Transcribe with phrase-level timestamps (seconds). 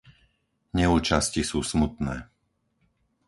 [0.77, 2.15] Neúčasti sú smutné.